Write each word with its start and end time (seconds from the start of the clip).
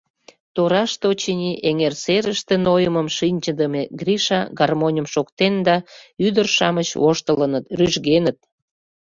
Тораште, 0.55 1.05
очыни, 1.11 1.51
эҥер 1.69 1.93
серыште, 2.03 2.53
нойымым 2.65 3.07
шинчыдыме 3.17 3.81
Гриша 3.99 4.41
гармоньым 4.59 5.07
шоктен 5.13 5.53
да 5.67 5.75
ӱдыр-шамыч 6.25 6.89
воштылыныт, 7.01 7.65
рӱжгеныт. 7.77 8.37